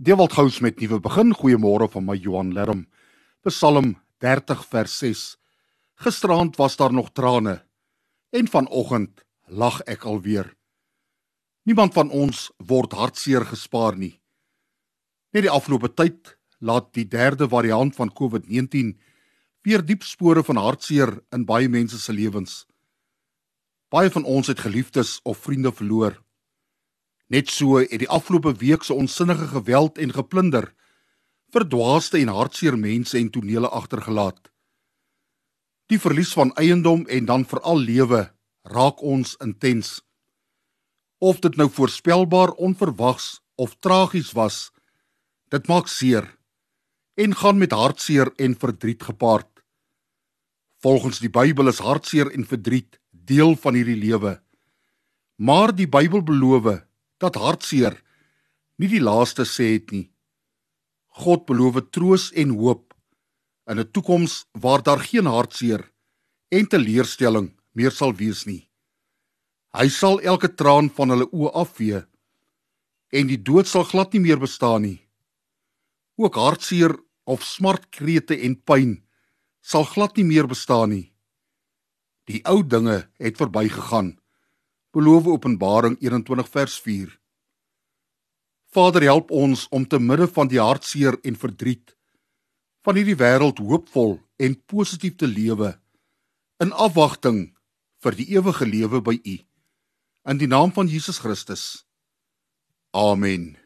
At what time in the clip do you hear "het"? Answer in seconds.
24.46-24.62, 27.78-28.00, 59.74-59.90, 83.18-83.36